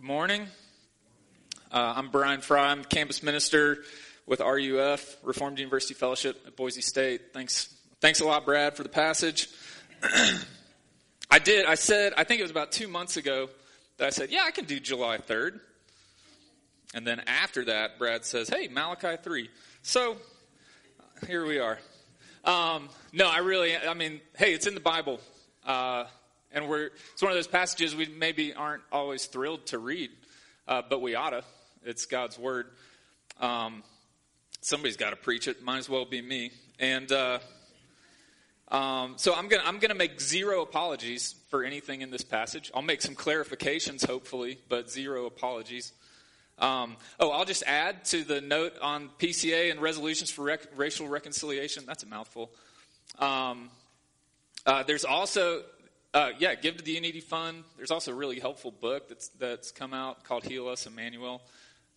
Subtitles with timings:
[0.00, 0.46] Good morning.
[1.70, 2.70] Uh, I'm Brian Fry.
[2.70, 3.84] I'm campus minister
[4.26, 7.34] with RUF, Reformed University Fellowship at Boise State.
[7.34, 7.68] Thanks,
[8.00, 9.50] thanks a lot, Brad, for the passage.
[11.30, 11.66] I did.
[11.66, 12.14] I said.
[12.16, 13.50] I think it was about two months ago
[13.98, 15.60] that I said, "Yeah, I can do July 3rd."
[16.94, 19.50] And then after that, Brad says, "Hey, Malachi 3."
[19.82, 20.16] So
[21.26, 21.78] here we are.
[22.46, 23.76] Um, no, I really.
[23.76, 25.20] I mean, hey, it's in the Bible.
[25.66, 26.04] Uh,
[26.52, 30.10] and we're, it's one of those passages we maybe aren't always thrilled to read,
[30.66, 31.44] uh, but we oughta.
[31.84, 32.66] It's God's word.
[33.40, 33.82] Um,
[34.60, 35.62] somebody's got to preach it.
[35.62, 36.50] Might as well be me.
[36.78, 37.38] And uh,
[38.68, 42.70] um, so I'm gonna I'm gonna make zero apologies for anything in this passage.
[42.74, 45.92] I'll make some clarifications, hopefully, but zero apologies.
[46.58, 51.08] Um, oh, I'll just add to the note on PCA and resolutions for rec- racial
[51.08, 51.84] reconciliation.
[51.86, 52.50] That's a mouthful.
[53.18, 53.70] Um,
[54.66, 55.62] uh, there's also
[56.12, 57.62] uh, yeah, give to the Unity Fund.
[57.76, 61.40] There's also a really helpful book that's that's come out called Heal Us, Emmanuel.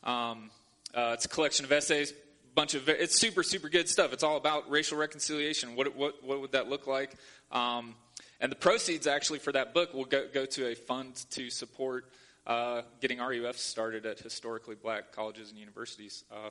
[0.04, 0.52] Um,
[0.94, 2.14] uh, it's a collection of essays,
[2.54, 4.14] bunch of it's super super good stuff.
[4.14, 5.76] It's all about racial reconciliation.
[5.76, 7.16] What what what would that look like?
[7.52, 7.96] Um,
[8.40, 12.06] and the proceeds actually for that book will go, go to a fund to support
[12.46, 16.50] uh, getting RUF started at historically black colleges and universities uh,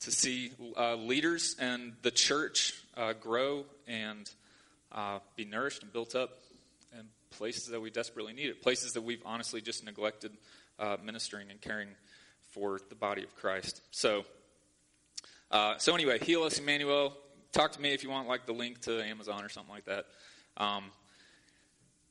[0.00, 4.30] to see uh, leaders and the church uh, grow and
[5.36, 6.38] be nourished and built up
[7.32, 10.32] places that we desperately need it, places that we've honestly just neglected
[10.78, 11.88] uh, ministering and caring
[12.50, 13.80] for the body of Christ.
[13.90, 14.24] So,
[15.50, 17.16] uh, so anyway, heal us, Emmanuel.
[17.52, 20.06] Talk to me if you want, like the link to Amazon or something like that.
[20.56, 20.84] Um,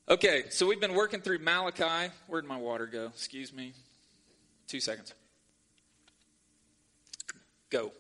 [0.10, 2.12] okay, so we've been working through Malachi.
[2.28, 3.06] Where'd my water go?
[3.08, 3.74] Excuse me.
[4.68, 5.14] Two seconds.
[7.70, 7.92] Go.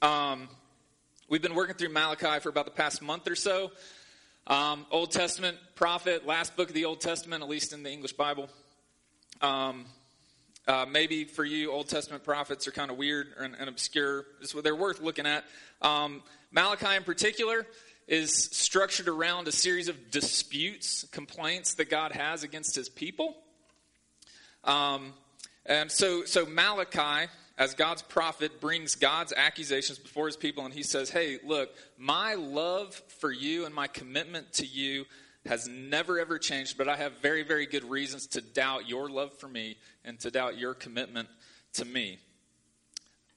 [0.00, 0.48] Um,
[1.28, 3.72] we've been working through Malachi for about the past month or so.
[4.48, 8.14] Um, Old Testament prophet, last book of the Old Testament, at least in the English
[8.14, 8.48] Bible.
[9.42, 9.84] Um,
[10.66, 14.24] uh, maybe for you, Old Testament prophets are kind of weird and, and obscure.
[14.62, 15.44] they're worth looking at.
[15.82, 17.66] Um, Malachi, in particular,
[18.06, 23.36] is structured around a series of disputes, complaints that God has against his people.
[24.64, 25.12] Um,
[25.66, 30.84] and so, so Malachi as God's prophet, brings God's accusations before his people, and he
[30.84, 35.04] says, Hey, look, my love for you and my commitment to you
[35.44, 39.32] has never ever changed, but I have very, very good reasons to doubt your love
[39.38, 41.28] for me and to doubt your commitment
[41.74, 42.18] to me.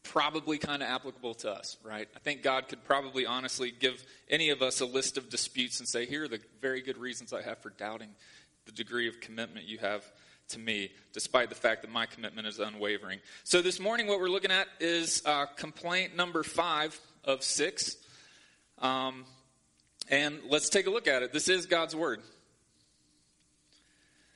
[0.03, 2.07] Probably kind of applicable to us, right?
[2.15, 5.87] I think God could probably honestly give any of us a list of disputes and
[5.87, 8.09] say, Here are the very good reasons I have for doubting
[8.65, 10.05] the degree of commitment you have
[10.51, 13.19] to me, despite the fact that my commitment is unwavering.
[13.43, 17.97] So, this morning, what we're looking at is uh, complaint number five of six.
[18.79, 19.25] Um,
[20.09, 21.31] and let's take a look at it.
[21.31, 22.21] This is God's word.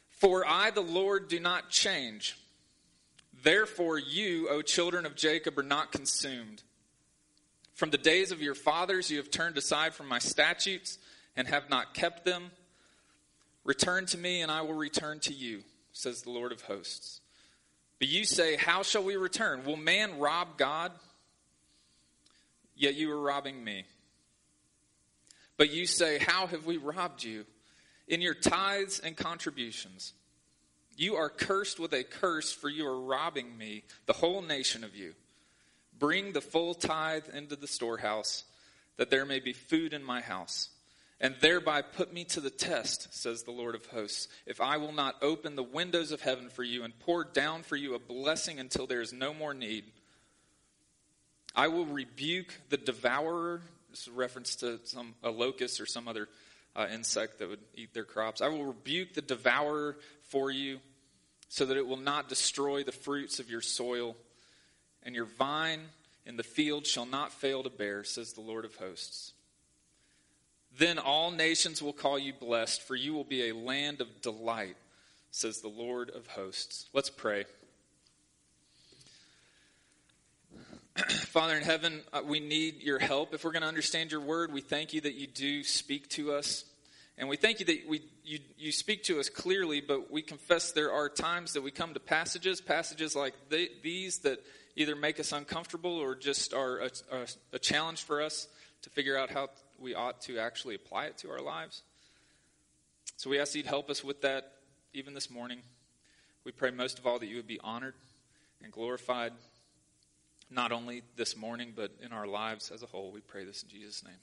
[0.09, 2.37] For I, the Lord, do not change.
[3.43, 6.63] Therefore, you, O children of Jacob, are not consumed.
[7.73, 10.97] From the days of your fathers, you have turned aside from my statutes
[11.35, 12.51] and have not kept them.
[13.65, 15.63] Return to me, and I will return to you
[15.95, 17.21] says the Lord of hosts.
[17.99, 19.63] But you say, How shall we return?
[19.63, 20.91] Will man rob God?
[22.75, 23.85] Yet you are robbing me.
[25.57, 27.45] But you say, How have we robbed you?
[28.07, 30.13] In your tithes and contributions.
[30.97, 34.95] You are cursed with a curse, for you are robbing me, the whole nation of
[34.95, 35.13] you.
[35.97, 38.43] Bring the full tithe into the storehouse,
[38.97, 40.69] that there may be food in my house
[41.21, 44.91] and thereby put me to the test, says the Lord of hosts, if I will
[44.91, 48.59] not open the windows of heaven for you and pour down for you a blessing
[48.59, 49.85] until there is no more need.
[51.55, 53.61] I will rebuke the devourer.
[53.89, 56.27] This is a reference to some a locust or some other
[56.75, 58.41] uh, insect that would eat their crops.
[58.41, 60.79] I will rebuke the devourer for you,
[61.47, 64.17] so that it will not destroy the fruits of your soil,
[65.03, 65.81] and your vine
[66.25, 69.31] in the field shall not fail to bear, says the Lord of hosts.
[70.77, 74.75] Then all nations will call you blessed, for you will be a land of delight,
[75.31, 76.87] says the Lord of hosts.
[76.91, 77.45] Let's pray.
[80.97, 83.33] Father in heaven, uh, we need your help.
[83.33, 86.33] If we're going to understand your word, we thank you that you do speak to
[86.33, 86.65] us.
[87.17, 90.73] And we thank you that we, you, you speak to us clearly, but we confess
[90.73, 94.43] there are times that we come to passages, passages like these that
[94.75, 98.49] either make us uncomfortable or just are a, a, a challenge for us
[98.85, 99.49] to figure out how
[99.79, 101.81] we ought to actually apply it to our lives.
[103.17, 104.53] So we ask you to help us with that
[104.93, 105.59] even this morning.
[106.43, 107.95] We pray most of all that you would be honored
[108.63, 109.33] and glorified,
[110.49, 113.11] not only this morning, but in our lives as a whole.
[113.11, 114.13] We pray this in Jesus' name.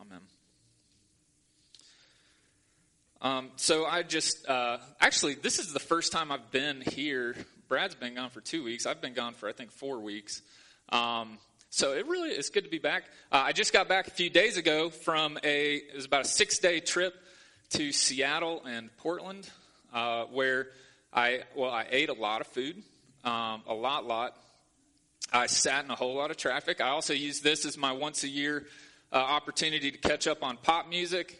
[0.00, 0.20] Amen.
[3.20, 7.34] Um, so I just, uh, actually, this is the first time I've been here
[7.68, 8.86] Brad's been gone for two weeks.
[8.86, 10.40] I've been gone for, I think, four weeks.
[10.90, 11.38] Um,
[11.76, 13.04] so it really is good to be back.
[13.30, 16.28] Uh, I just got back a few days ago from a, it was about a
[16.28, 17.14] six day trip
[17.72, 19.46] to Seattle and Portland,
[19.92, 20.68] uh, where
[21.12, 22.82] I, well, I ate a lot of food,
[23.24, 24.34] um, a lot, lot.
[25.30, 26.80] I sat in a whole lot of traffic.
[26.80, 28.64] I also used this as my once a year
[29.12, 31.38] uh, opportunity to catch up on pop music.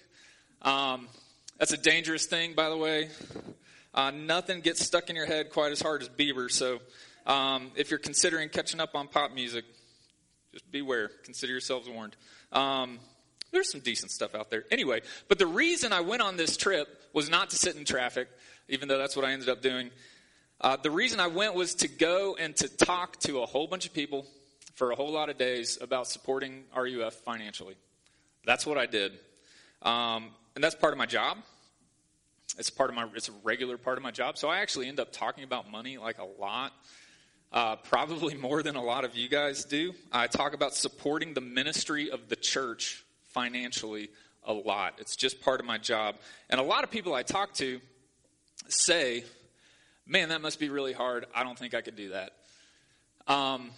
[0.61, 1.09] Um,
[1.59, 3.09] that's a dangerous thing, by the way.
[3.95, 6.51] Uh, nothing gets stuck in your head quite as hard as Bieber.
[6.51, 6.81] So
[7.25, 9.65] um, if you're considering catching up on pop music,
[10.57, 11.11] just beware.
[11.23, 12.17] Consider yourselves warned.
[12.51, 12.99] Um,
[13.53, 14.65] there's some decent stuff out there.
[14.71, 18.29] Anyway, but the reason I went on this trip was not to sit in traffic,
[18.67, 19.91] even though that's what I ended up doing.
[20.59, 23.85] Uh, the reason I went was to go and to talk to a whole bunch
[23.85, 24.25] of people
[24.77, 27.75] for a whole lot of days about supporting RUF financially.
[28.47, 29.13] That's what I did.
[29.83, 31.37] Um, and that's part of my job.
[32.57, 33.07] It's part of my.
[33.15, 34.39] It's a regular part of my job.
[34.39, 36.73] So I actually end up talking about money like a lot.
[37.53, 39.95] Uh, probably more than a lot of you guys do.
[40.13, 44.11] I talk about supporting the ministry of the church financially
[44.45, 44.95] a lot.
[44.99, 46.17] It's just part of my job.
[46.51, 47.81] And a lot of people I talk to
[48.69, 49.25] say,
[50.07, 51.27] man, that must be really hard.
[51.35, 52.33] I don't think I could do that.
[53.27, 53.71] Um,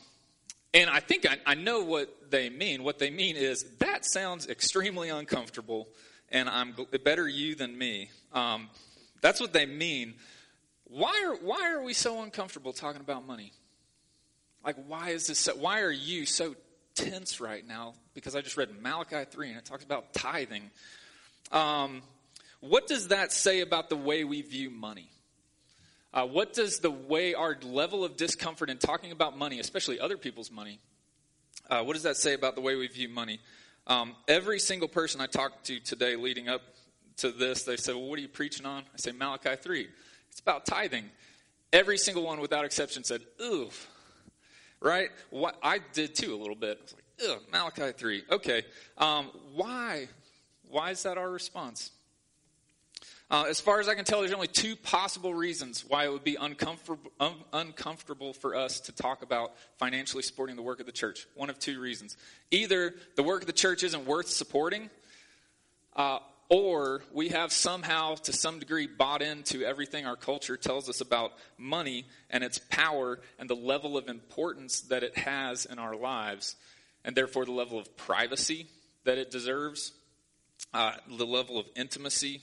[0.74, 2.84] and I think I, I, know what they mean.
[2.84, 5.88] What they mean is that sounds extremely uncomfortable,
[6.28, 8.10] and I'm better you than me.
[8.34, 8.68] Um,
[9.22, 10.14] that's what they mean.
[10.88, 13.52] Why are why are we so uncomfortable talking about money?
[14.64, 15.38] Like, why is this?
[15.38, 16.54] So, why are you so
[16.94, 17.94] tense right now?
[18.14, 20.70] Because I just read Malachi three, and it talks about tithing.
[21.52, 22.02] Um,
[22.60, 25.10] what does that say about the way we view money?
[26.12, 30.16] Uh, what does the way our level of discomfort in talking about money, especially other
[30.16, 30.80] people's money,
[31.68, 33.40] uh, what does that say about the way we view money?
[33.86, 36.62] Um, every single person I talked to today leading up
[37.18, 38.82] to this, they said, Well, what are you preaching on?
[38.94, 39.88] I say, Malachi 3.
[40.38, 41.10] It's about tithing.
[41.72, 43.70] Every single one without exception said, Ooh,
[44.78, 45.08] right?
[45.30, 46.78] What, I did too a little bit.
[46.78, 48.22] I was like, Ugh, Malachi 3.
[48.30, 48.62] Okay.
[48.98, 50.06] Um, why?
[50.68, 51.90] Why is that our response?
[53.28, 56.22] Uh, as far as I can tell, there's only two possible reasons why it would
[56.22, 60.92] be uncomfortable, un- uncomfortable for us to talk about financially supporting the work of the
[60.92, 61.26] church.
[61.34, 62.16] One of two reasons.
[62.52, 64.88] Either the work of the church isn't worth supporting,
[65.96, 71.00] uh, or we have somehow, to some degree, bought into everything our culture tells us
[71.00, 75.94] about money and its power and the level of importance that it has in our
[75.94, 76.56] lives,
[77.04, 78.66] and therefore the level of privacy
[79.04, 79.92] that it deserves,
[80.72, 82.40] uh, the level of intimacy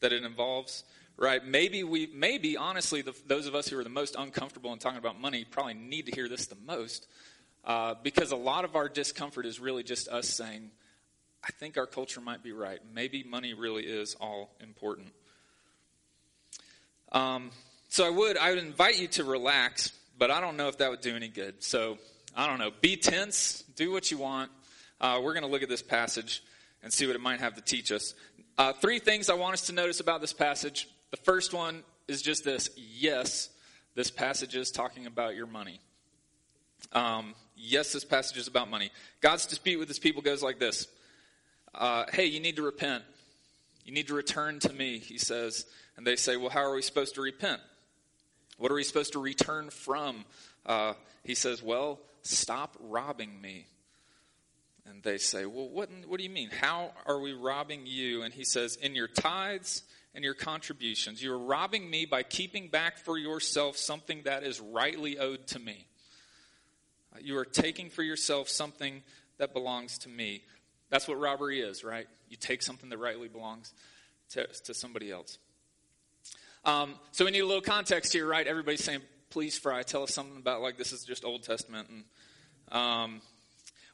[0.00, 0.84] that it involves,
[1.16, 1.44] right?
[1.44, 4.98] Maybe we, maybe honestly, the, those of us who are the most uncomfortable in talking
[4.98, 7.06] about money probably need to hear this the most,
[7.64, 10.70] uh, because a lot of our discomfort is really just us saying,
[11.46, 12.80] I think our culture might be right.
[12.92, 15.12] Maybe money really is all important.
[17.12, 17.52] Um,
[17.88, 20.90] so I would, I would invite you to relax, but I don't know if that
[20.90, 21.62] would do any good.
[21.62, 21.98] So
[22.36, 22.72] I don't know.
[22.80, 23.62] Be tense.
[23.76, 24.50] Do what you want.
[25.00, 26.42] Uh, we're going to look at this passage
[26.82, 28.14] and see what it might have to teach us.
[28.58, 30.88] Uh, three things I want us to notice about this passage.
[31.12, 33.50] The first one is just this yes,
[33.94, 35.80] this passage is talking about your money.
[36.92, 38.90] Um, yes, this passage is about money.
[39.20, 40.88] God's dispute with his people goes like this
[41.76, 43.04] uh, Hey, you need to repent.
[43.84, 45.66] You need to return to me, he says.
[45.96, 47.60] And they say, Well, how are we supposed to repent?
[48.58, 50.24] What are we supposed to return from?
[50.64, 53.66] Uh, he says, Well, stop robbing me.
[54.88, 56.50] And they say, Well, what, what do you mean?
[56.50, 58.22] How are we robbing you?
[58.22, 59.82] And he says, In your tithes
[60.14, 61.22] and your contributions.
[61.22, 65.58] You are robbing me by keeping back for yourself something that is rightly owed to
[65.58, 65.86] me.
[67.20, 69.02] You are taking for yourself something
[69.38, 70.42] that belongs to me.
[70.90, 72.06] That's what robbery is, right?
[72.28, 73.72] You take something that rightly belongs
[74.30, 75.38] to, to somebody else.
[76.64, 78.46] Um, so we need a little context here, right?
[78.46, 79.00] Everybody's saying,
[79.30, 81.88] please, Fry, tell us something about like this is just Old Testament.
[81.88, 83.20] And um,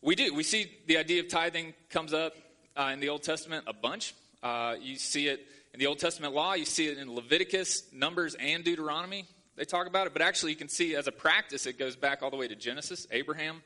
[0.00, 0.34] we do.
[0.34, 2.34] We see the idea of tithing comes up
[2.76, 4.14] uh, in the Old Testament a bunch.
[4.42, 6.54] Uh, you see it in the Old Testament law.
[6.54, 9.26] You see it in Leviticus, Numbers, and Deuteronomy.
[9.56, 12.22] They talk about it, but actually, you can see as a practice, it goes back
[12.22, 13.62] all the way to Genesis, Abraham,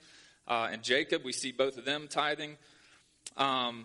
[0.49, 1.25] uh, and Jacob.
[1.25, 2.56] We see both of them tithing.
[3.37, 3.85] Um,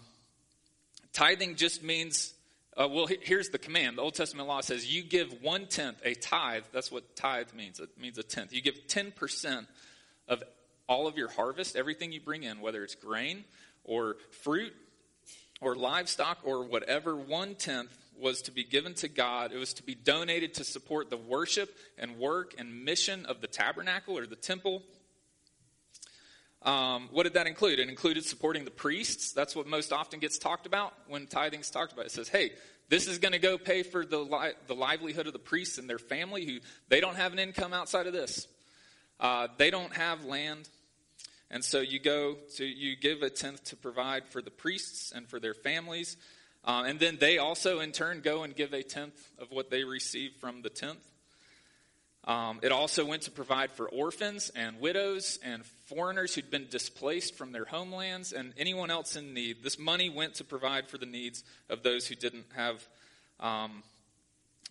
[1.14, 2.34] tithing just means,
[2.78, 3.98] uh, well, here's the command.
[3.98, 6.64] The Old Testament law says you give one tenth, a tithe.
[6.74, 7.80] That's what tithe means.
[7.80, 8.54] It means a tenth.
[8.54, 9.66] You give 10%
[10.28, 10.44] of
[10.88, 13.46] all of your harvest, everything you bring in, whether it's grain
[13.84, 14.74] or fruit
[15.62, 19.52] or livestock or whatever, one tenth was to be given to God.
[19.52, 23.48] It was to be donated to support the worship and work and mission of the
[23.48, 24.84] tabernacle or the temple.
[26.64, 27.80] Um, what did that include?
[27.80, 29.34] It included supporting the priests.
[29.34, 32.06] That's what most often gets talked about when tithing's talked about.
[32.06, 32.52] It says, hey,
[32.90, 35.90] this is going to go pay for the, li- the livelihood of the priests and
[35.90, 38.48] their family who they don't have an income outside of this.
[39.20, 40.70] Uh, they don't have land.
[41.50, 45.28] And so you go to, you give a tenth to provide for the priests and
[45.28, 46.16] for their families.
[46.64, 49.84] Uh, and then they also, in turn, go and give a tenth of what they
[49.84, 51.00] receive from the tenth.
[52.26, 57.36] Um, it also went to provide for orphans and widows and foreigners who'd been displaced
[57.36, 59.64] from their homelands and anyone else in need.
[59.64, 62.88] This money went to provide for the needs of those who didn't have
[63.40, 63.82] um,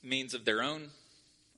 [0.03, 0.91] means of their own,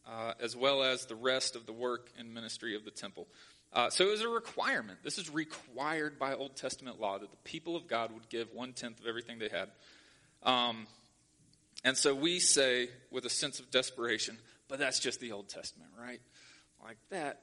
[0.08, 3.26] uh, as well as the rest of the work and ministry of the temple.
[3.74, 4.98] Uh, so it was a requirement.
[5.02, 8.72] This is required by Old Testament law that the people of God would give one
[8.72, 9.68] tenth of everything they had.
[10.42, 10.86] Um,
[11.84, 14.38] and so we say, with a sense of desperation,
[14.72, 16.22] but that's just the Old Testament, right?
[16.82, 17.42] Like that,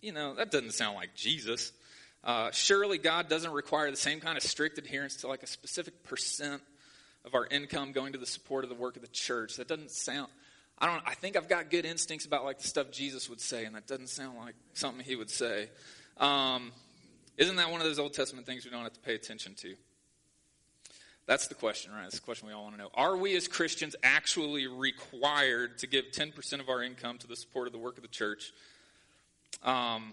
[0.00, 1.72] you know, that doesn't sound like Jesus.
[2.24, 6.04] Uh, surely God doesn't require the same kind of strict adherence to like a specific
[6.04, 6.62] percent
[7.26, 9.56] of our income going to the support of the work of the church.
[9.56, 10.30] That doesn't sound.
[10.78, 11.02] I don't.
[11.06, 13.86] I think I've got good instincts about like the stuff Jesus would say, and that
[13.86, 15.68] doesn't sound like something he would say.
[16.16, 16.72] Um,
[17.36, 19.74] isn't that one of those Old Testament things we don't have to pay attention to?
[21.30, 22.02] That's the question, right?
[22.02, 22.90] That's the question we all want to know.
[22.92, 27.68] Are we as Christians actually required to give 10% of our income to the support
[27.68, 28.52] of the work of the church?
[29.62, 30.12] Um,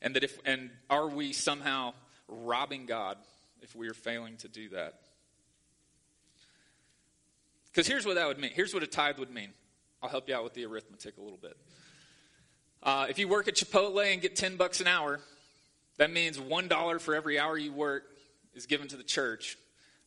[0.00, 1.94] and that if and are we somehow
[2.28, 3.16] robbing God
[3.62, 5.00] if we are failing to do that?
[7.72, 8.52] Because here's what that would mean.
[8.54, 9.48] Here's what a tithe would mean.
[10.04, 11.56] I'll help you out with the arithmetic a little bit.
[12.80, 15.18] Uh, if you work at Chipotle and get 10 bucks an hour,
[15.96, 18.04] that means $1 for every hour you work
[18.54, 19.58] is given to the church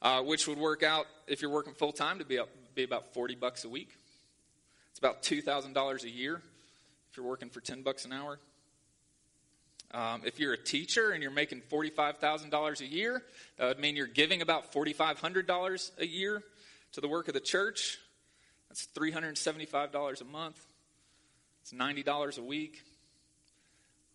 [0.01, 3.13] uh, which would work out if you're working full time to be, up, be about
[3.13, 3.89] 40 bucks a week.
[4.91, 6.41] It's about $2,000 a year
[7.09, 8.39] if you're working for 10 bucks an hour.
[9.91, 13.23] Um, if you're a teacher and you're making $45,000 a year,
[13.57, 16.43] that would mean you're giving about $4,500 a year
[16.93, 17.99] to the work of the church.
[18.69, 20.65] That's $375 a month.
[21.61, 22.83] It's $90 a week.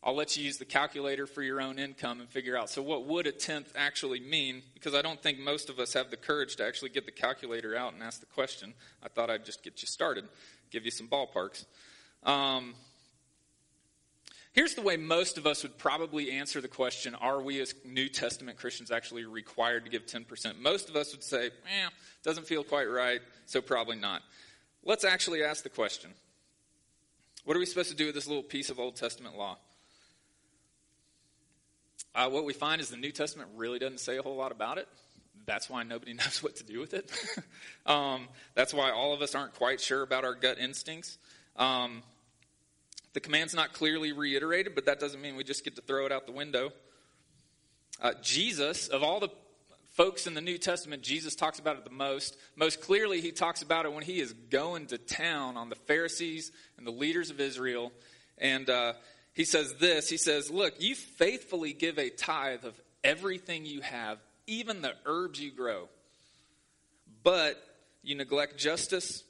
[0.03, 2.71] I'll let you use the calculator for your own income and figure out.
[2.71, 4.63] So, what would a tenth actually mean?
[4.73, 7.77] Because I don't think most of us have the courage to actually get the calculator
[7.77, 8.73] out and ask the question.
[9.03, 10.27] I thought I'd just get you started,
[10.71, 11.67] give you some ballparks.
[12.23, 12.75] Um,
[14.53, 18.09] here's the way most of us would probably answer the question Are we as New
[18.09, 20.59] Testament Christians actually required to give 10%?
[20.61, 21.89] Most of us would say, Eh,
[22.23, 24.23] doesn't feel quite right, so probably not.
[24.83, 26.11] Let's actually ask the question
[27.45, 29.59] What are we supposed to do with this little piece of Old Testament law?
[32.15, 34.79] Uh, what we find is the New Testament really doesn't say a whole lot about
[34.79, 34.89] it.
[35.47, 37.11] That's why nobody knows what to do with it.
[37.87, 41.19] um, that's why all of us aren't quite sure about our gut instincts.
[41.57, 42.03] Um,
[43.13, 46.13] the command's not clearly reiterated, but that doesn't mean we just get to throw it
[46.13, 46.71] out the window.
[48.01, 49.29] Uh, Jesus, of all the
[49.93, 52.37] folks in the New Testament, Jesus talks about it the most.
[52.57, 56.53] Most clearly, he talks about it when he is going to town on the Pharisees
[56.79, 57.93] and the leaders of Israel.
[58.39, 58.95] And uh,
[59.35, 64.19] he says this He says, Look, you faithfully give a tithe of everything you have,
[64.47, 65.89] even the herbs you grow.
[67.23, 67.63] But
[68.03, 69.25] you neglect justice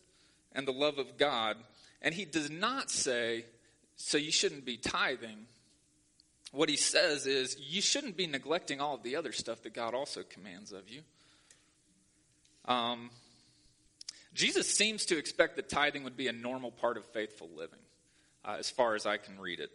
[0.53, 1.57] and the love of God.
[2.03, 3.45] And he does not say,
[3.97, 5.47] So you shouldn't be tithing.
[6.53, 9.95] What he says is, You shouldn't be neglecting all of the other stuff that God
[9.95, 11.03] also commands of you.
[12.67, 13.11] Um,
[14.35, 17.79] Jesus seems to expect that tithing would be a normal part of faithful living,
[18.45, 19.71] uh, as far as I can read it.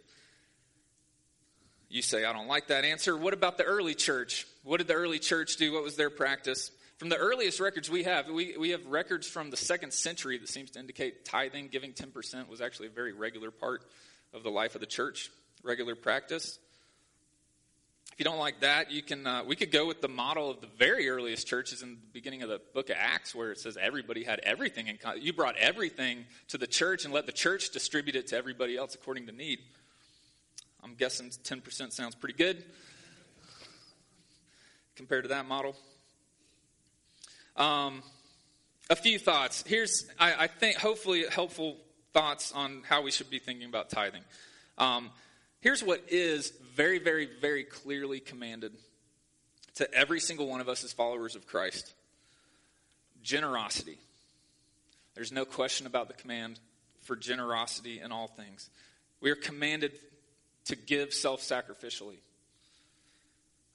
[1.88, 3.16] You say, I don't like that answer.
[3.16, 4.46] What about the early church?
[4.64, 5.72] What did the early church do?
[5.72, 6.70] What was their practice?
[6.98, 10.48] From the earliest records we have, we, we have records from the second century that
[10.48, 13.82] seems to indicate tithing, giving 10%, was actually a very regular part
[14.32, 15.30] of the life of the church,
[15.62, 16.58] regular practice.
[18.16, 19.26] If you don't like that, you can.
[19.26, 22.42] Uh, we could go with the model of the very earliest churches in the beginning
[22.42, 24.98] of the book of Acts, where it says everybody had everything in.
[25.20, 28.94] You brought everything to the church and let the church distribute it to everybody else
[28.94, 29.58] according to need.
[30.82, 32.64] I'm guessing 10% sounds pretty good
[34.96, 35.76] compared to that model.
[37.56, 38.02] Um,
[38.88, 39.64] a few thoughts.
[39.66, 41.76] Here's, I, I, think, hopefully helpful
[42.12, 44.22] thoughts on how we should be thinking about tithing.
[44.78, 45.10] Um,
[45.60, 48.72] here's what is very, very, very clearly commanded
[49.76, 51.92] to every single one of us as followers of Christ
[53.22, 53.98] generosity.
[55.14, 56.60] There's no question about the command
[57.02, 58.70] for generosity in all things.
[59.20, 59.92] We are commanded
[60.66, 62.18] to give self sacrificially.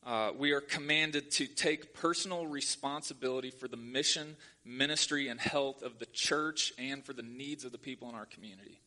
[0.03, 5.99] Uh, we are commanded to take personal responsibility for the mission, ministry, and health of
[5.99, 8.79] the church and for the needs of the people in our community.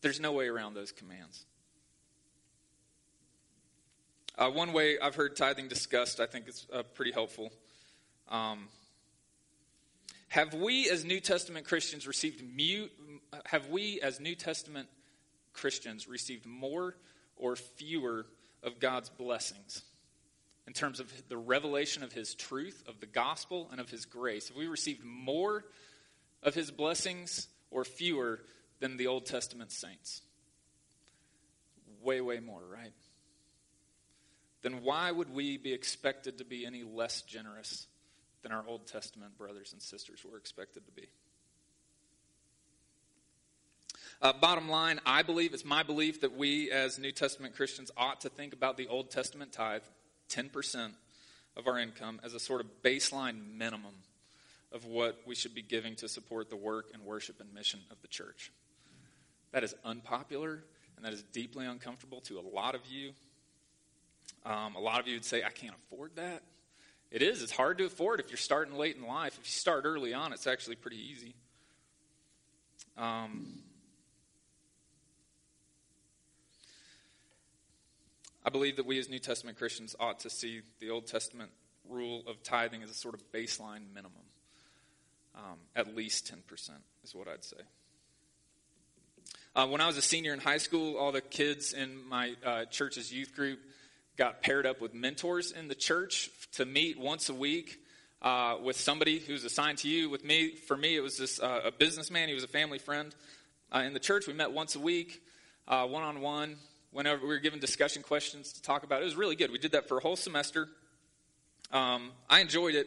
[0.00, 1.44] There's no way around those commands.
[4.36, 7.50] Uh, one way I've heard tithing discussed, I think is uh, pretty helpful.
[8.28, 8.68] Um,
[10.28, 12.92] have we as New Testament Christians received mute,
[13.46, 14.86] have we as New Testament
[15.60, 16.94] Christians received more
[17.36, 18.26] or fewer
[18.62, 19.82] of God's blessings
[20.66, 24.48] in terms of the revelation of his truth, of the gospel, and of his grace?
[24.48, 25.64] Have we received more
[26.42, 28.40] of his blessings or fewer
[28.80, 30.22] than the Old Testament saints?
[32.02, 32.92] Way, way more, right?
[34.62, 37.86] Then why would we be expected to be any less generous
[38.42, 41.08] than our Old Testament brothers and sisters were expected to be?
[44.20, 48.22] Uh, bottom line, I believe, it's my belief that we as New Testament Christians ought
[48.22, 49.82] to think about the Old Testament tithe,
[50.30, 50.90] 10%
[51.56, 53.94] of our income, as a sort of baseline minimum
[54.72, 58.02] of what we should be giving to support the work and worship and mission of
[58.02, 58.50] the church.
[59.52, 60.64] That is unpopular
[60.96, 63.12] and that is deeply uncomfortable to a lot of you.
[64.44, 66.42] Um, a lot of you would say, I can't afford that.
[67.12, 67.40] It is.
[67.40, 69.38] It's hard to afford if you're starting late in life.
[69.40, 71.36] If you start early on, it's actually pretty easy.
[72.96, 73.60] Um,
[78.44, 81.50] I believe that we as New Testament Christians ought to see the Old Testament
[81.88, 84.12] rule of tithing as a sort of baseline minimum.
[85.34, 86.70] Um, at least 10%
[87.04, 87.58] is what I'd say.
[89.54, 92.64] Uh, when I was a senior in high school, all the kids in my uh,
[92.66, 93.60] church's youth group
[94.16, 97.78] got paired up with mentors in the church to meet once a week
[98.22, 100.10] uh, with somebody who's assigned to you.
[100.10, 102.28] With me, for me, it was this uh, a businessman.
[102.28, 103.14] He was a family friend
[103.72, 104.26] uh, in the church.
[104.26, 105.22] We met once a week,
[105.66, 106.56] one on one.
[106.90, 109.50] Whenever we were given discussion questions to talk about, it was really good.
[109.50, 110.68] We did that for a whole semester.
[111.70, 112.86] Um, I enjoyed it.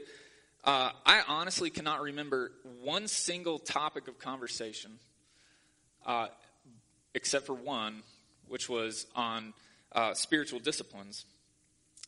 [0.63, 4.91] Uh, I honestly cannot remember one single topic of conversation,
[6.05, 6.27] uh,
[7.13, 8.01] except for one,
[8.47, 9.53] which was on
[9.91, 11.25] uh, spiritual disciplines.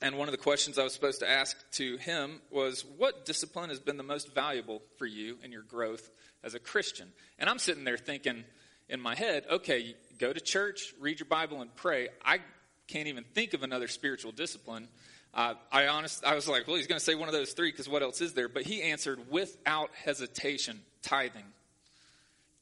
[0.02, 3.70] And one of the questions I was supposed to ask to him was, What discipline
[3.70, 6.10] has been the most valuable for you in your growth
[6.44, 7.08] as a Christian?
[7.40, 8.44] And I'm sitting there thinking
[8.90, 12.10] in my head, okay, go to church, read your Bible, and pray.
[12.24, 12.40] I
[12.88, 14.88] can't even think of another spiritual discipline.
[15.34, 17.72] Uh, I honest, I was like, well, he's going to say one of those three
[17.72, 18.48] because what else is there?
[18.48, 21.46] But he answered without hesitation, tithing.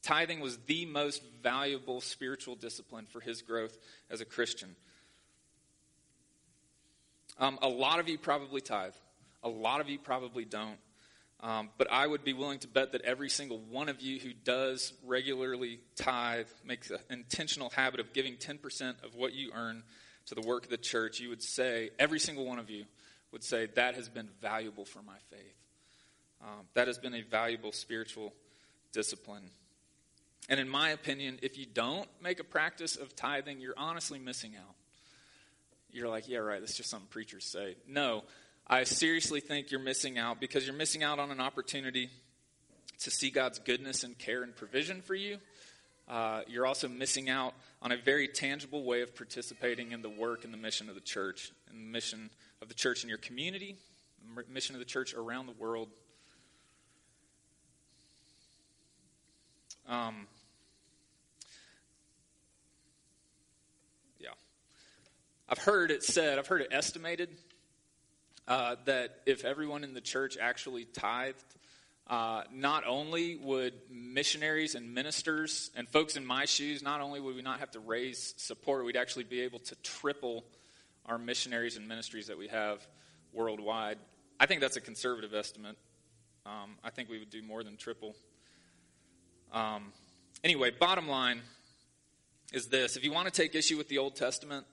[0.02, 3.76] Tithing was the most valuable spiritual discipline for his growth
[4.10, 4.74] as a Christian.
[7.38, 8.94] Um, a lot of you probably tithe.
[9.42, 10.78] A lot of you probably don't.
[11.42, 14.32] Um, but I would be willing to bet that every single one of you who
[14.32, 19.82] does regularly tithe makes an intentional habit of giving 10% of what you earn
[20.26, 21.18] to the work of the church.
[21.18, 22.84] You would say, every single one of you
[23.32, 25.56] would say, that has been valuable for my faith.
[26.42, 28.32] Um, that has been a valuable spiritual
[28.92, 29.50] discipline.
[30.48, 34.52] And in my opinion, if you don't make a practice of tithing, you're honestly missing
[34.56, 34.74] out
[35.92, 37.76] you're like, yeah, right, that's just something preachers say.
[37.86, 38.24] No,
[38.72, 42.08] I seriously think you're missing out because you're missing out on an opportunity
[43.00, 45.36] to see God's goodness and care and provision for you.
[46.08, 50.46] Uh, you're also missing out on a very tangible way of participating in the work
[50.46, 52.30] and the mission of the church, and the mission
[52.62, 53.76] of the church in your community,
[54.34, 55.90] the mission of the church around the world.
[59.86, 60.26] Um,
[64.18, 64.30] yeah.
[65.46, 67.28] I've heard it said, I've heard it estimated
[68.48, 71.44] uh, that if everyone in the church actually tithed,
[72.08, 77.36] uh, not only would missionaries and ministers and folks in my shoes, not only would
[77.36, 80.44] we not have to raise support, we'd actually be able to triple
[81.06, 82.86] our missionaries and ministries that we have
[83.32, 83.98] worldwide.
[84.38, 85.76] I think that's a conservative estimate.
[86.44, 88.16] Um, I think we would do more than triple.
[89.52, 89.92] Um,
[90.42, 91.40] anyway, bottom line
[92.52, 94.66] is this if you want to take issue with the Old Testament,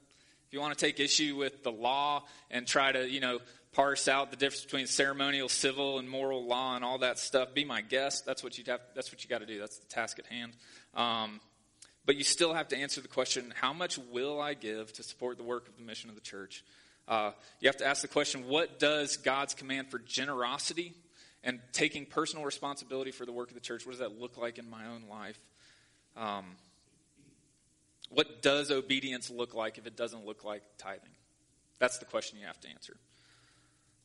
[0.47, 3.39] if you want to take issue with the law and try to, you know,
[3.73, 7.63] parse out the difference between ceremonial, civil, and moral law and all that stuff, be
[7.63, 8.25] my guest.
[8.25, 8.81] That's what you'd have.
[8.95, 9.59] That's what you got to do.
[9.59, 10.53] That's the task at hand.
[10.95, 11.39] Um,
[12.05, 15.37] but you still have to answer the question: How much will I give to support
[15.37, 16.63] the work of the mission of the church?
[17.07, 20.93] Uh, you have to ask the question: What does God's command for generosity
[21.43, 23.85] and taking personal responsibility for the work of the church?
[23.85, 25.39] What does that look like in my own life?
[26.17, 26.45] Um,
[28.09, 31.11] what does obedience look like if it doesn't look like tithing?
[31.77, 32.97] That's the question you have to answer.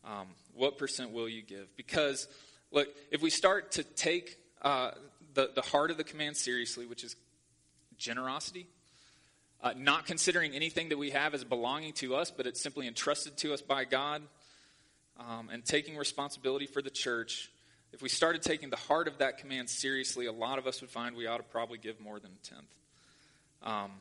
[0.04, 1.74] Um, what percent will you give?
[1.76, 2.28] Because,
[2.70, 4.92] look, if we start to take uh,
[5.34, 7.16] the, the heart of the command seriously, which is
[7.96, 8.66] generosity,
[9.62, 13.36] uh, not considering anything that we have as belonging to us, but it's simply entrusted
[13.38, 14.22] to us by God,
[15.18, 17.50] um, and taking responsibility for the church,
[17.92, 20.90] if we started taking the heart of that command seriously, a lot of us would
[20.90, 22.74] find we ought to probably give more than a tenth.
[23.62, 23.92] Um,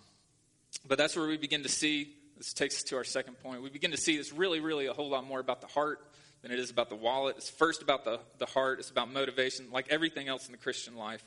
[0.87, 3.61] but that's where we begin to see this takes us to our second point.
[3.61, 5.99] We begin to see this really, really a whole lot more about the heart
[6.41, 7.35] than it is about the wallet.
[7.37, 9.67] It's first about the, the heart, it's about motivation.
[9.71, 11.23] Like everything else in the Christian life,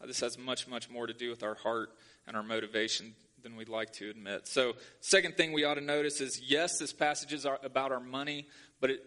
[0.00, 1.90] uh, this has much, much more to do with our heart
[2.26, 4.46] and our motivation than we'd like to admit.
[4.46, 8.46] So, second thing we ought to notice is yes, this passage is about our money,
[8.80, 9.04] but it,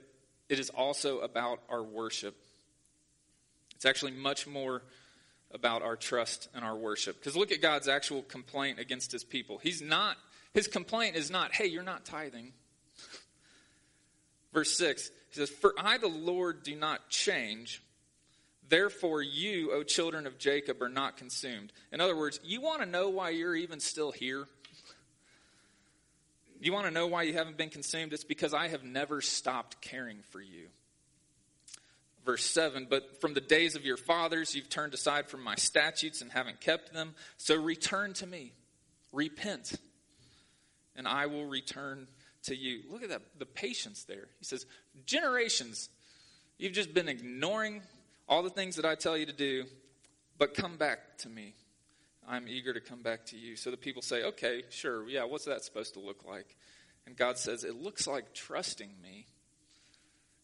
[0.50, 2.36] it is also about our worship.
[3.76, 4.84] It's actually much more
[5.52, 7.20] about our trust and our worship.
[7.20, 9.58] Because look at God's actual complaint against his people.
[9.58, 10.18] He's not,
[10.56, 12.54] his complaint is not, hey, you're not tithing.
[14.54, 17.84] Verse 6, he says, For I, the Lord, do not change.
[18.70, 21.74] Therefore, you, O children of Jacob, are not consumed.
[21.92, 24.48] In other words, you want to know why you're even still here?
[26.62, 28.14] You want to know why you haven't been consumed?
[28.14, 30.70] It's because I have never stopped caring for you.
[32.26, 36.22] Verse 7 But from the days of your fathers, you've turned aside from my statutes
[36.22, 37.14] and haven't kept them.
[37.36, 38.54] So return to me,
[39.12, 39.74] repent,
[40.96, 42.08] and I will return
[42.44, 42.82] to you.
[42.90, 44.28] Look at that, the patience there.
[44.40, 44.66] He says,
[45.06, 45.90] Generations,
[46.58, 47.82] you've just been ignoring
[48.28, 49.66] all the things that I tell you to do,
[50.38, 51.54] but come back to me.
[52.28, 53.56] I'm eager to come back to you.
[53.56, 56.56] So the people say, okay, sure, yeah, what's that supposed to look like?
[57.06, 59.28] And God says, it looks like trusting me.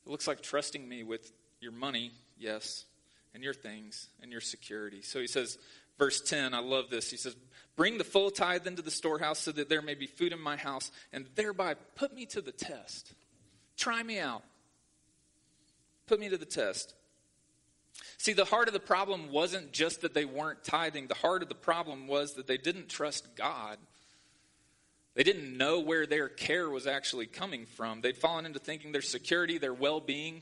[0.05, 2.85] It looks like trusting me with your money, yes,
[3.33, 5.01] and your things and your security.
[5.01, 5.57] So he says,
[6.01, 7.11] verse 10, I love this.
[7.11, 7.35] He says,
[7.75, 10.57] Bring the full tithe into the storehouse so that there may be food in my
[10.57, 13.13] house, and thereby put me to the test.
[13.77, 14.41] Try me out.
[16.07, 16.95] Put me to the test.
[18.17, 21.49] See, the heart of the problem wasn't just that they weren't tithing, the heart of
[21.49, 23.77] the problem was that they didn't trust God.
[25.13, 28.01] They didn't know where their care was actually coming from.
[28.01, 30.41] They'd fallen into thinking their security, their well being,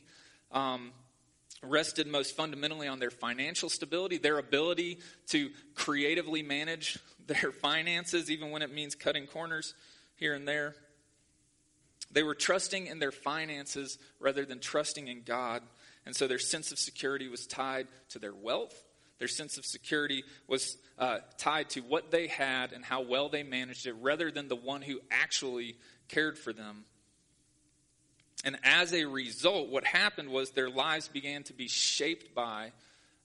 [0.53, 0.91] um,
[1.61, 8.51] rested most fundamentally on their financial stability, their ability to creatively manage their finances, even
[8.51, 9.73] when it means cutting corners
[10.15, 10.75] here and there.
[12.11, 15.61] They were trusting in their finances rather than trusting in God
[16.09, 18.73] and so their sense of security was tied to their wealth.
[19.19, 23.43] Their sense of security was uh, tied to what they had and how well they
[23.43, 25.75] managed it rather than the one who actually
[26.07, 26.85] cared for them.
[28.43, 32.71] And as a result, what happened was their lives began to be shaped by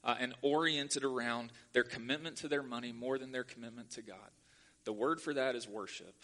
[0.03, 4.16] uh, and oriented around their commitment to their money more than their commitment to God.
[4.85, 6.14] The word for that is worship.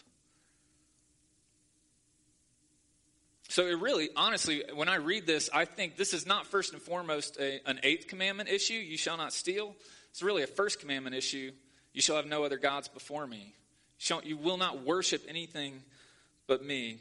[3.49, 6.81] So it really, honestly, when I read this, I think this is not first and
[6.81, 9.75] foremost a, an eighth commandment issue, you shall not steal.
[10.11, 11.51] It's really a first commandment issue,
[11.93, 13.39] you shall have no other gods before me.
[13.39, 13.53] You,
[13.99, 15.83] shall, you will not worship anything
[16.47, 16.99] but me.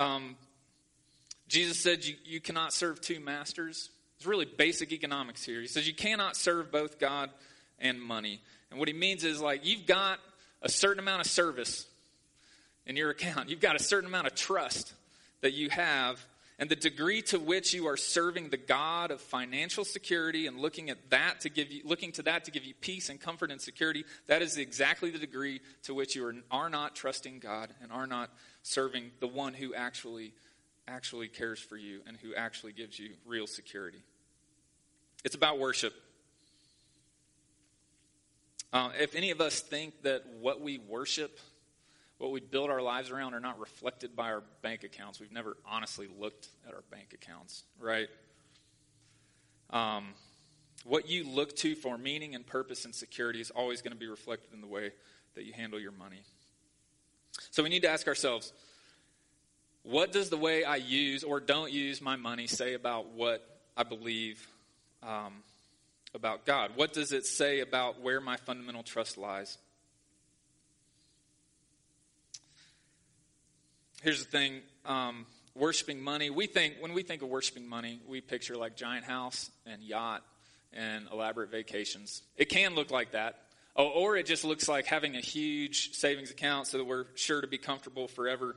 [0.00, 0.36] Um,
[1.46, 3.90] Jesus said you, you cannot serve two masters.
[4.16, 5.60] It's really basic economics here.
[5.60, 7.30] He says you cannot serve both God
[7.78, 8.40] and money.
[8.70, 10.18] And what he means is like you've got
[10.62, 11.86] a certain amount of service
[12.86, 13.50] in your account.
[13.50, 14.94] You've got a certain amount of trust
[15.42, 16.24] that you have,
[16.60, 20.90] and the degree to which you are serving the God of financial security and looking
[20.90, 23.58] at that to give you, looking to that to give you peace and comfort and
[23.58, 27.90] security, that is exactly the degree to which you are, are not trusting God and
[27.90, 28.28] are not
[28.62, 30.34] serving the one who actually
[30.86, 34.02] actually cares for you and who actually gives you real security.
[35.24, 35.94] It's about worship.
[38.70, 41.38] Uh, if any of us think that what we worship
[42.20, 45.18] what we build our lives around are not reflected by our bank accounts.
[45.18, 48.08] We've never honestly looked at our bank accounts, right?
[49.70, 50.08] Um,
[50.84, 54.06] what you look to for meaning and purpose and security is always going to be
[54.06, 54.92] reflected in the way
[55.34, 56.20] that you handle your money.
[57.52, 58.52] So we need to ask ourselves
[59.82, 63.42] what does the way I use or don't use my money say about what
[63.78, 64.46] I believe
[65.02, 65.36] um,
[66.14, 66.72] about God?
[66.74, 69.56] What does it say about where my fundamental trust lies?
[74.02, 78.20] Here's the thing um, worshiping money we think when we think of worshiping money we
[78.20, 80.22] picture like giant house and yacht
[80.72, 82.22] and elaborate vacations.
[82.36, 83.36] It can look like that.
[83.76, 87.46] Or it just looks like having a huge savings account so that we're sure to
[87.46, 88.56] be comfortable forever.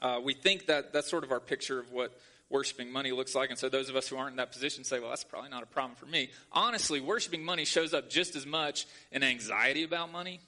[0.00, 2.16] Uh, we think that that's sort of our picture of what
[2.50, 3.50] worshiping money looks like.
[3.50, 5.62] And so those of us who aren't in that position say well that's probably not
[5.62, 6.30] a problem for me.
[6.52, 10.40] Honestly worshiping money shows up just as much in anxiety about money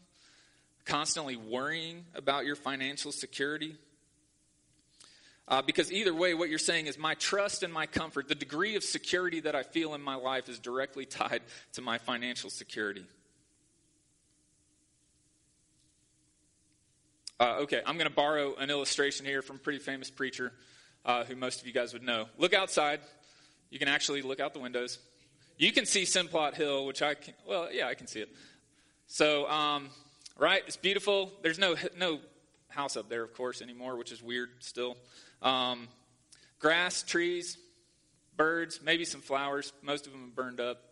[0.84, 3.76] constantly worrying about your financial security.
[5.46, 8.76] Uh, because either way, what you're saying is my trust and my comfort, the degree
[8.76, 11.42] of security that I feel in my life is directly tied
[11.74, 13.04] to my financial security.
[17.40, 20.52] Uh, okay, I'm going to borrow an illustration here from a pretty famous preacher
[21.04, 22.26] uh, who most of you guys would know.
[22.38, 23.00] Look outside.
[23.70, 24.98] You can actually look out the windows.
[25.58, 28.28] You can see Simplot Hill, which I can, well, yeah, I can see it.
[29.06, 29.90] So, um,
[30.38, 31.32] right, it's beautiful.
[31.42, 32.20] There's no no
[32.68, 34.96] house up there, of course, anymore, which is weird still.
[35.42, 35.88] Um,
[36.58, 37.56] grass, trees,
[38.36, 39.72] birds, maybe some flowers.
[39.82, 40.82] Most of them burned up.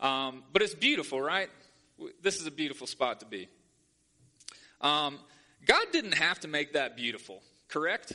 [0.00, 1.48] Um, but it's beautiful, right?
[2.22, 3.48] This is a beautiful spot to be.
[4.80, 5.18] Um,
[5.64, 8.12] God didn't have to make that beautiful, correct?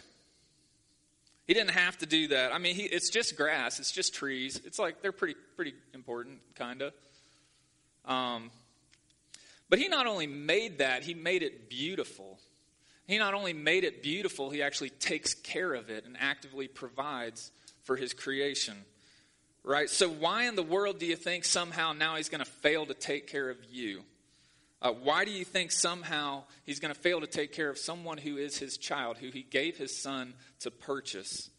[1.48, 2.54] He didn't have to do that.
[2.54, 3.80] I mean, he, it's just grass.
[3.80, 4.62] It's just trees.
[4.66, 6.94] It's like they're pretty pretty important, kind of.
[8.06, 8.52] Um,
[9.70, 12.40] but he not only made that, he made it beautiful.
[13.08, 17.52] He not only made it beautiful, he actually takes care of it and actively provides
[17.84, 18.76] for his creation.
[19.64, 19.90] Right?
[19.90, 22.94] So, why in the world do you think somehow now he's going to fail to
[22.94, 24.04] take care of you?
[24.82, 28.18] Uh, why do you think somehow he's going to fail to take care of someone
[28.18, 31.50] who is his child, who he gave his son to purchase?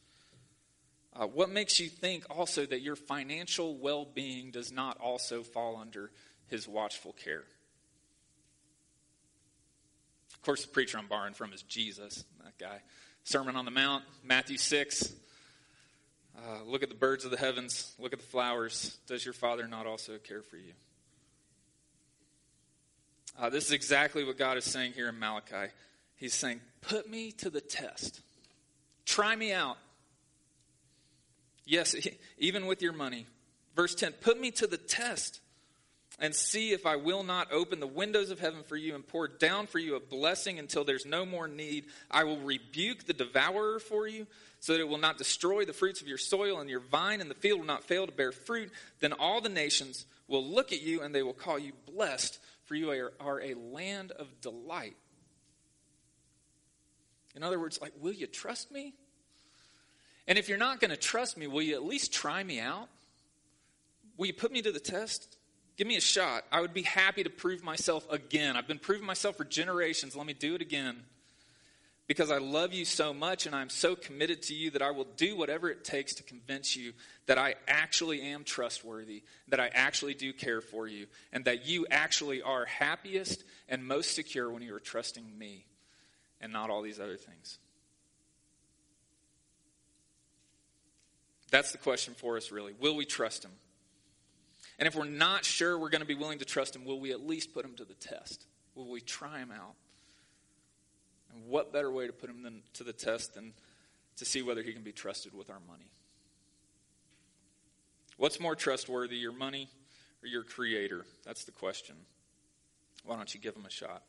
[1.15, 5.77] Uh, what makes you think also that your financial well being does not also fall
[5.77, 6.11] under
[6.47, 7.45] his watchful care?
[10.41, 12.81] Of course, the preacher I'm borrowing from is Jesus, that guy.
[13.25, 15.13] Sermon on the Mount, Matthew 6.
[16.35, 18.97] Uh, look at the birds of the heavens, look at the flowers.
[19.07, 20.73] Does your Father not also care for you?
[23.39, 25.71] Uh, this is exactly what God is saying here in Malachi.
[26.17, 28.23] He's saying, Put me to the test.
[29.05, 29.77] Try me out.
[31.67, 31.95] Yes,
[32.39, 33.27] even with your money.
[33.77, 35.41] Verse 10 Put me to the test
[36.21, 39.27] and see if I will not open the windows of heaven for you and pour
[39.27, 41.87] down for you a blessing until there's no more need.
[42.11, 44.27] I will rebuke the devourer for you
[44.61, 47.31] so that it will not destroy the fruits of your soil and your vine and
[47.31, 48.71] the field will not fail to bear fruit.
[49.01, 52.75] Then all the nations will look at you and they will call you blessed for
[52.75, 54.97] you are, a land of delight.
[57.35, 58.93] In other words, like, will you trust me?
[60.29, 62.89] And if you're not going to trust me, will you at least try me out?
[64.17, 65.39] Will you put me to the test?
[65.77, 66.45] Give me a shot.
[66.53, 68.57] I would be happy to prove myself again.
[68.57, 70.15] I've been proving myself for generations.
[70.15, 71.05] Let me do it again
[72.11, 75.07] because I love you so much and I'm so committed to you that I will
[75.17, 76.93] do whatever it takes to convince you
[77.27, 81.87] that I actually am trustworthy, that I actually do care for you, and that you
[81.89, 85.67] actually are happiest and most secure when you are trusting me
[86.41, 87.59] and not all these other things.
[91.53, 92.75] That's the question for us, really.
[92.81, 93.53] Will we trust him?
[94.81, 97.13] And if we're not sure we're going to be willing to trust him, will we
[97.13, 98.47] at least put him to the test?
[98.75, 99.75] Will we try him out?
[101.33, 103.53] And what better way to put him than, to the test than
[104.17, 105.91] to see whether he can be trusted with our money?
[108.17, 109.69] What's more trustworthy, your money
[110.23, 111.05] or your creator?
[111.25, 111.97] That's the question.
[113.05, 114.03] Why don't you give him a shot?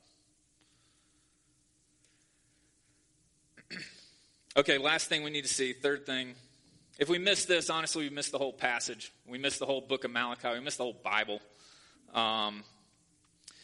[4.58, 5.74] okay, last thing we need to see.
[5.74, 6.36] Third thing.
[7.02, 9.12] If we miss this, honestly, we miss the whole passage.
[9.28, 10.50] We miss the whole book of Malachi.
[10.54, 11.42] We miss the whole Bible.
[12.14, 12.64] Um,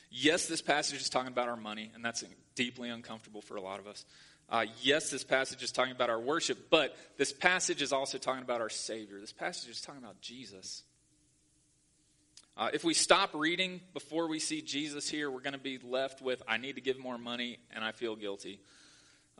[0.10, 2.24] yes, this passage is talking about our money, and that's
[2.56, 4.06] deeply uncomfortable for a lot of us.
[4.50, 8.42] Uh, yes, this passage is talking about our worship, but this passage is also talking
[8.42, 9.20] about our Savior.
[9.20, 10.82] This passage is talking about Jesus.
[12.58, 16.24] Uh, if we stop reading before we see Jesus here, we're going to be left
[16.24, 18.62] with, I need to give more money and I feel guilty.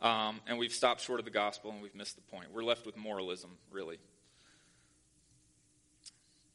[0.00, 2.52] Um, and we've stopped short of the gospel and we've missed the point.
[2.52, 3.98] We're left with moralism, really.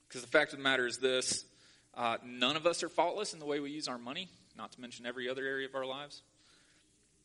[0.07, 1.43] Because the fact of the matter is this
[1.95, 4.81] uh, none of us are faultless in the way we use our money, not to
[4.81, 6.21] mention every other area of our lives.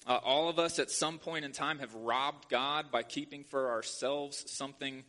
[0.06, 3.70] Uh, all of us at some point in time have robbed God by keeping for
[3.70, 5.04] ourselves something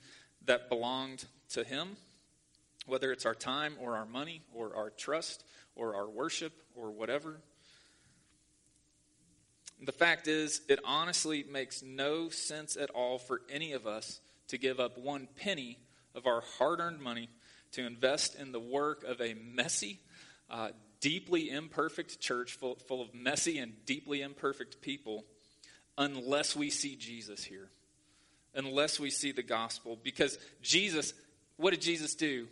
[0.45, 1.97] that belonged to Him,
[2.85, 5.43] whether it's our time or our money or our trust
[5.75, 7.39] or our worship or whatever.
[9.81, 14.57] The fact is, it honestly makes no sense at all for any of us to
[14.57, 15.77] give up one penny
[16.13, 17.29] of our hard earned money
[17.73, 19.99] to invest in the work of a messy,
[20.49, 25.23] uh, deeply imperfect church full, full of messy and deeply imperfect people
[25.97, 27.69] unless we see Jesus here,
[28.55, 29.97] unless we see the gospel.
[30.01, 31.13] Because Jesus,
[31.57, 32.47] what did Jesus do?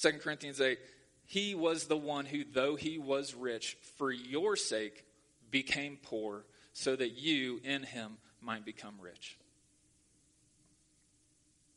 [0.00, 0.78] 2 Corinthians 8,
[1.26, 5.04] he was the one who, though he was rich, for your sake
[5.50, 9.36] became poor, so that you in him might become rich.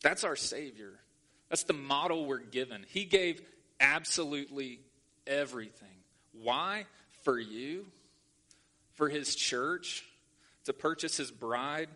[0.02, 0.92] That's our Savior.
[1.50, 2.86] That's the model we're given.
[2.90, 3.42] He gave
[3.80, 4.80] absolutely
[5.26, 5.88] everything.
[6.42, 6.86] Why?
[7.24, 7.86] For you,
[8.96, 10.04] for his church,
[10.66, 11.90] to purchase his bride.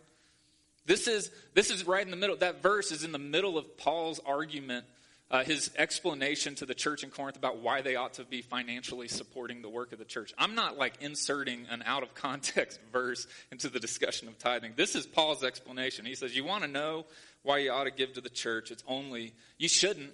[0.86, 2.38] This is, this is right in the middle.
[2.38, 4.86] That verse is in the middle of Paul's argument,
[5.30, 9.10] uh, his explanation to the church in Corinth about why they ought to be financially
[9.10, 10.34] supporting the work of the church.
[10.38, 14.74] I'm not like inserting an out of context verse into the discussion of tithing.
[14.76, 16.06] This is Paul's explanation.
[16.06, 17.06] He says, You want to know
[17.44, 18.72] why you ought to give to the church?
[18.72, 20.12] It's only, you shouldn't,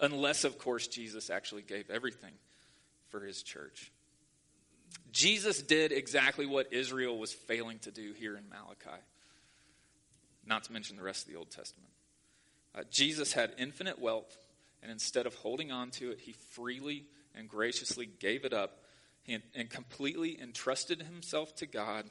[0.00, 2.32] unless, of course, Jesus actually gave everything
[3.08, 3.92] for his church.
[5.12, 9.00] Jesus did exactly what Israel was failing to do here in Malachi,
[10.44, 11.90] not to mention the rest of the Old Testament.
[12.74, 14.36] Uh, Jesus had infinite wealth,
[14.86, 18.84] and instead of holding on to it, he freely and graciously gave it up
[19.26, 22.04] and, completely entrusted himself to God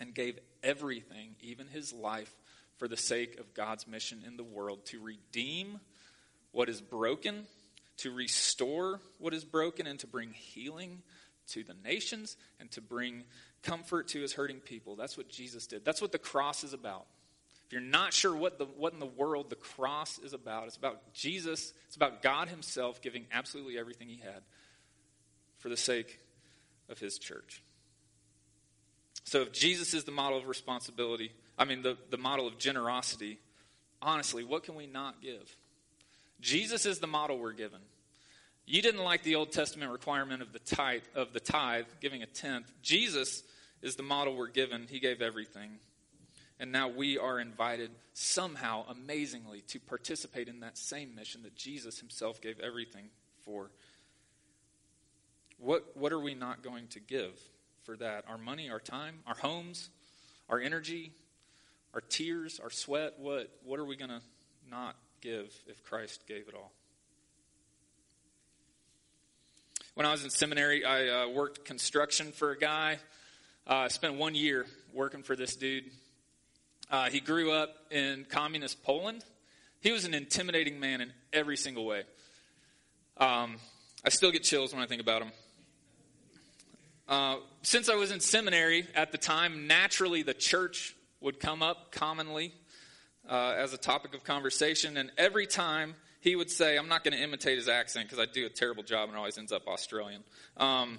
[0.00, 2.34] and gave everything, even his life,
[2.78, 5.78] for the sake of God's mission in the world to redeem
[6.50, 7.46] what is broken,
[7.98, 11.02] to restore what is broken, and to bring healing
[11.50, 13.22] to the nations and to bring
[13.62, 14.96] comfort to his hurting people.
[14.96, 15.84] That's what Jesus did.
[15.84, 17.06] That's what the cross is about.
[17.66, 20.76] If you're not sure what, the, what in the world the cross is about, it's
[20.76, 24.42] about Jesus, it's about God Himself giving absolutely everything He had
[25.58, 26.20] for the sake
[26.88, 27.62] of His church.
[29.24, 33.40] So if Jesus is the model of responsibility, I mean, the, the model of generosity,
[34.00, 35.56] honestly, what can we not give?
[36.40, 37.80] Jesus is the model we're given.
[38.66, 42.26] You didn't like the Old Testament requirement of the tithe, of the tithe, giving a
[42.26, 42.70] tenth.
[42.82, 43.42] Jesus
[43.82, 44.86] is the model we're given.
[44.88, 45.70] He gave everything.
[46.58, 51.98] And now we are invited somehow, amazingly, to participate in that same mission that Jesus
[51.98, 53.10] himself gave everything
[53.44, 53.70] for.
[55.58, 57.38] What, what are we not going to give
[57.84, 58.24] for that?
[58.28, 59.90] Our money, our time, our homes,
[60.48, 61.12] our energy,
[61.94, 63.14] our tears, our sweat?
[63.18, 64.20] What, what are we going to
[64.70, 66.72] not give if Christ gave it all?
[69.94, 72.98] When I was in seminary, I uh, worked construction for a guy.
[73.66, 75.84] Uh, I spent one year working for this dude.
[76.90, 79.24] Uh, he grew up in communist Poland.
[79.80, 82.02] He was an intimidating man in every single way.
[83.16, 83.56] Um,
[84.04, 85.32] I still get chills when I think about him.
[87.08, 91.92] Uh, since I was in seminary at the time, naturally the church would come up
[91.92, 92.52] commonly
[93.28, 94.96] uh, as a topic of conversation.
[94.96, 98.30] And every time he would say, I'm not going to imitate his accent because I
[98.30, 100.22] do a terrible job and it always ends up Australian.
[100.56, 100.98] Um,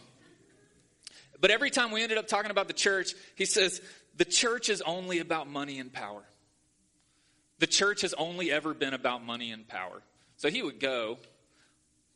[1.39, 3.81] but every time we ended up talking about the church, he says,
[4.17, 6.23] the church is only about money and power.
[7.59, 10.01] The church has only ever been about money and power.
[10.37, 11.17] So he would go,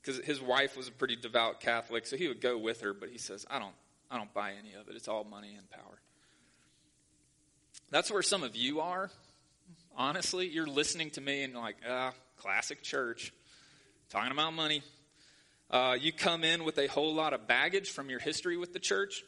[0.02, 3.10] because his wife was a pretty devout Catholic, so he would go with her, but
[3.10, 3.74] he says, I don't,
[4.10, 4.96] I don't buy any of it.
[4.96, 6.02] It's all money and power.
[7.90, 9.10] That's where some of you are.
[9.98, 13.34] Honestly, you're listening to me and like, ah, classic church,
[14.10, 14.84] talking about money.
[15.70, 18.80] Uh, you come in with a whole lot of baggage from your history with the
[18.80, 19.24] church.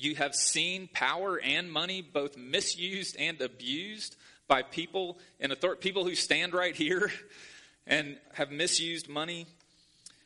[0.00, 4.16] You have seen power and money both misused and abused
[4.48, 7.12] by people in authority, people who stand right here
[7.86, 9.46] and have misused money.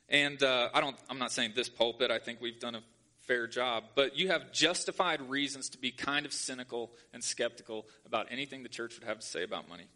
[0.09, 2.13] And uh, I don't, I'm not saying this pulpit.
[2.13, 2.83] I think we've done a
[3.23, 3.83] fair job.
[3.97, 8.69] But you have justified reasons to be kind of cynical and skeptical about anything the
[8.69, 9.89] church would have to say about money.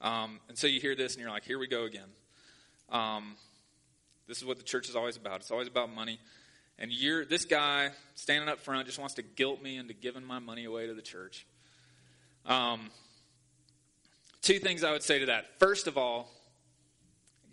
[0.00, 2.08] Um, and so you hear this and you're like, here we go again.
[2.90, 3.36] Um,
[4.26, 5.40] this is what the church is always about.
[5.40, 6.18] It's always about money.
[6.78, 10.38] And you're this guy standing up front just wants to guilt me into giving my
[10.38, 11.46] money away to the church.
[12.44, 12.90] Um,
[14.42, 15.58] two things I would say to that.
[15.58, 16.30] First of all,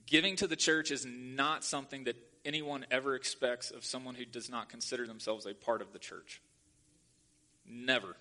[0.05, 4.49] giving to the church is not something that anyone ever expects of someone who does
[4.49, 6.41] not consider themselves a part of the church.
[7.67, 8.15] Never.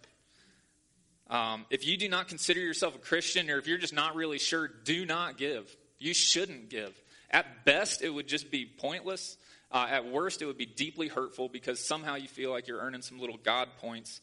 [1.28, 4.38] Um, if you do not consider yourself a Christian, or if you're just not really
[4.38, 5.74] sure, do not give.
[5.98, 6.92] You shouldn't give.
[7.30, 9.36] At best, it would just be pointless
[9.72, 13.02] uh, at worst, it would be deeply hurtful because somehow you feel like you're earning
[13.02, 14.20] some little God points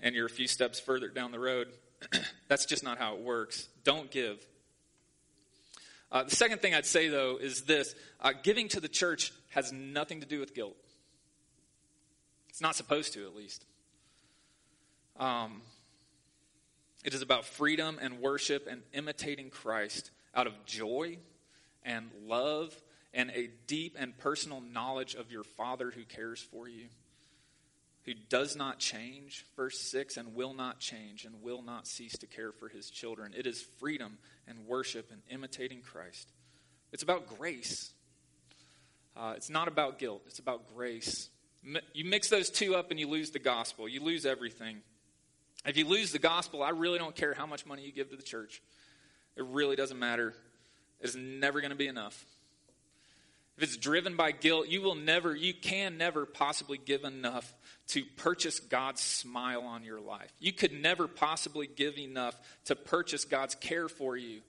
[0.00, 1.68] and you're a few steps further down the road.
[2.48, 3.68] That's just not how it works.
[3.84, 4.44] Don't give.
[6.10, 9.72] Uh, the second thing I'd say, though, is this uh, giving to the church has
[9.72, 10.76] nothing to do with guilt.
[12.48, 13.64] It's not supposed to, at least.
[15.18, 15.62] Um,
[17.04, 21.18] it is about freedom and worship and imitating Christ out of joy
[21.84, 22.74] and love
[23.14, 26.86] and a deep and personal knowledge of your Father who cares for you,
[28.04, 32.26] who does not change, verse 6, and will not change and will not cease to
[32.26, 33.32] care for his children.
[33.36, 36.32] It is freedom and worship and imitating Christ.
[36.92, 37.92] It's about grace.
[39.16, 41.28] Uh, it's not about guilt, it's about grace.
[41.92, 44.78] You mix those two up and you lose the gospel, you lose everything.
[45.64, 48.16] If you lose the gospel, I really don't care how much money you give to
[48.16, 48.62] the church.
[49.36, 50.34] It really doesn't matter.
[51.00, 52.24] It's never going to be enough.
[53.56, 57.52] If it's driven by guilt, you will never, you can never possibly give enough
[57.88, 60.32] to purchase God's smile on your life.
[60.40, 62.34] You could never possibly give enough
[62.66, 64.40] to purchase God's care for you,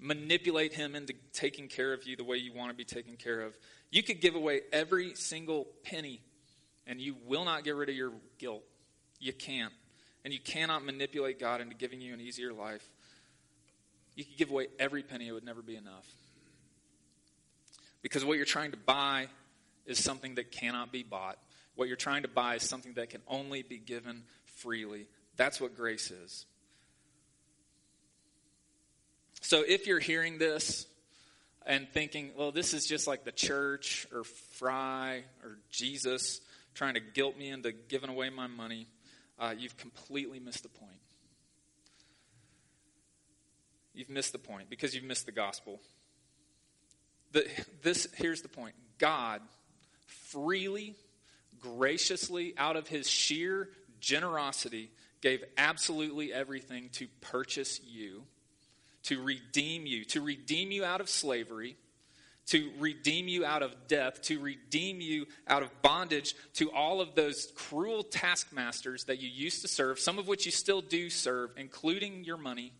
[0.00, 3.42] manipulate Him into taking care of you the way you want to be taken care
[3.42, 3.56] of.
[3.90, 6.20] You could give away every single penny,
[6.86, 8.64] and you will not get rid of your guilt.
[9.20, 9.72] You can't.
[10.24, 12.86] And you cannot manipulate God into giving you an easier life.
[14.16, 16.06] You could give away every penny, it would never be enough.
[18.06, 19.26] Because what you're trying to buy
[19.84, 21.38] is something that cannot be bought.
[21.74, 25.08] What you're trying to buy is something that can only be given freely.
[25.34, 26.46] That's what grace is.
[29.40, 30.86] So if you're hearing this
[31.66, 36.40] and thinking, well, this is just like the church or Fry or Jesus
[36.74, 38.86] trying to guilt me into giving away my money,
[39.36, 40.92] uh, you've completely missed the point.
[43.94, 45.80] You've missed the point because you've missed the gospel.
[47.32, 47.46] The,
[47.82, 48.74] this here's the point.
[48.98, 49.42] God
[50.06, 50.94] freely,
[51.60, 53.68] graciously, out of his sheer
[54.00, 58.22] generosity, gave absolutely everything to purchase you,
[59.04, 61.76] to redeem you, to redeem you out of slavery,
[62.46, 67.14] to redeem you out of death, to redeem you out of bondage to all of
[67.14, 71.50] those cruel taskmasters that you used to serve, some of which you still do serve,
[71.56, 72.72] including your money.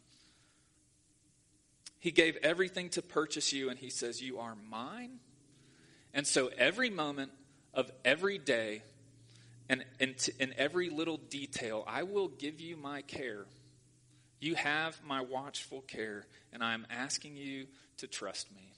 [2.06, 5.18] He gave everything to purchase you, and He says, You are mine.
[6.14, 7.32] And so every moment
[7.74, 8.82] of every day
[9.68, 10.14] and in,
[10.56, 13.46] every little detail, I will give you my care.
[14.38, 18.72] You have my watchful care, and I am asking you to trust me.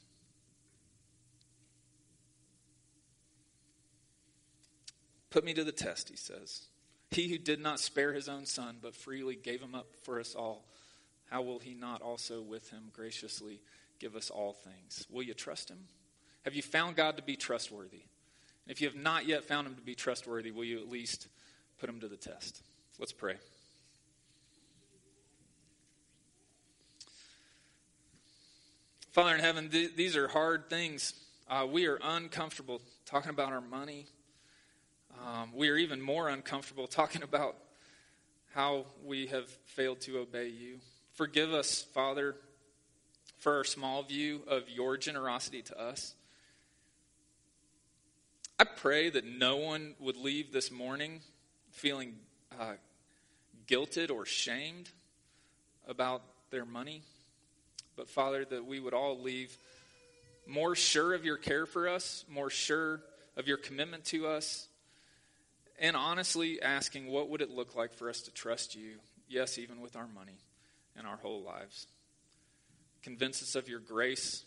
[5.28, 6.62] Put me to the test, he says.
[7.10, 10.34] He who did not spare his own son, but freely gave him up for us
[10.34, 10.64] all,
[11.30, 13.60] how will he not also with him graciously
[13.98, 15.06] give us all things?
[15.10, 15.78] Will you trust him?
[16.44, 18.02] Have you found God to be trustworthy?
[18.64, 21.28] And if you have not yet found him to be trustworthy, will you at least
[21.78, 22.62] put him to the test?
[22.98, 23.34] Let's pray.
[29.12, 31.12] Father in heaven, th- these are hard things.
[31.48, 34.06] Uh, we are uncomfortable talking about our money.
[35.26, 37.56] Um, we are even more uncomfortable talking about
[38.54, 40.78] how we have failed to obey you.
[41.18, 42.36] Forgive us, Father,
[43.38, 46.14] for our small view of your generosity to us.
[48.56, 51.22] I pray that no one would leave this morning
[51.72, 52.14] feeling
[52.60, 52.74] uh,
[53.66, 54.90] guilted or shamed
[55.88, 57.02] about their money.
[57.96, 59.58] But, Father, that we would all leave
[60.46, 63.00] more sure of your care for us, more sure
[63.36, 64.68] of your commitment to us,
[65.80, 68.98] and honestly asking what would it look like for us to trust you,
[69.28, 70.38] yes, even with our money
[70.98, 71.86] and our whole lives.
[73.02, 74.44] Convince us of your grace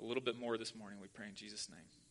[0.00, 2.03] a little bit more this morning, we pray in Jesus' name.